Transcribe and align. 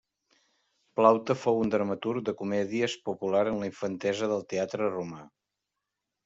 Plaute 0.99 1.35
fou 1.41 1.59
un 1.65 1.73
dramaturg 1.75 2.23
de 2.29 2.33
comèdies 2.39 2.95
popular 3.11 3.43
en 3.53 3.61
la 3.65 3.69
infantesa 3.69 4.31
del 4.33 4.43
teatre 4.55 4.89
romà. 4.97 5.23